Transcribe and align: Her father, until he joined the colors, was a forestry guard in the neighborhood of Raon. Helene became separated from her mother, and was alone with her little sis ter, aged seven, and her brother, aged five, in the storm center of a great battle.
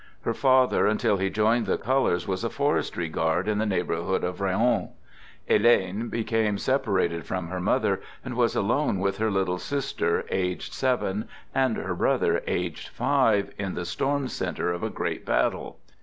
Her 0.23 0.33
father, 0.33 0.87
until 0.87 1.17
he 1.17 1.29
joined 1.29 1.67
the 1.67 1.77
colors, 1.77 2.27
was 2.27 2.43
a 2.43 2.49
forestry 2.49 3.07
guard 3.07 3.47
in 3.47 3.59
the 3.59 3.67
neighborhood 3.67 4.23
of 4.23 4.41
Raon. 4.41 4.89
Helene 5.47 6.07
became 6.09 6.57
separated 6.57 7.23
from 7.27 7.49
her 7.49 7.59
mother, 7.59 8.01
and 8.25 8.33
was 8.33 8.55
alone 8.55 8.97
with 8.99 9.17
her 9.19 9.29
little 9.29 9.59
sis 9.59 9.93
ter, 9.93 10.23
aged 10.31 10.73
seven, 10.73 11.27
and 11.53 11.77
her 11.77 11.93
brother, 11.93 12.41
aged 12.47 12.87
five, 12.87 13.51
in 13.59 13.75
the 13.75 13.85
storm 13.85 14.27
center 14.27 14.73
of 14.73 14.81
a 14.81 14.89
great 14.89 15.23
battle. 15.23 15.77